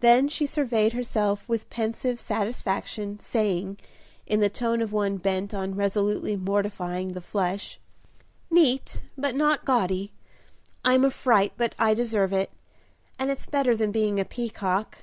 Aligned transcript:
Then 0.00 0.28
she 0.30 0.46
surveyed 0.46 0.94
herself 0.94 1.46
with 1.46 1.68
pensive 1.68 2.18
satisfaction, 2.18 3.18
saying, 3.18 3.76
in 4.26 4.40
the 4.40 4.48
tone 4.48 4.80
of 4.80 4.94
one 4.94 5.18
bent 5.18 5.52
on 5.52 5.74
resolutely 5.74 6.36
mortifying 6.36 7.08
the 7.08 7.20
flesh, 7.20 7.78
"Neat 8.50 9.02
but 9.18 9.34
not 9.34 9.66
gaudy; 9.66 10.10
I'm 10.86 11.04
a 11.04 11.10
fright, 11.10 11.52
but 11.58 11.74
I 11.78 11.92
deserve 11.92 12.32
it, 12.32 12.50
and 13.18 13.30
it's 13.30 13.44
better 13.44 13.76
than 13.76 13.92
being 13.92 14.18
a 14.18 14.24
peacock." 14.24 15.00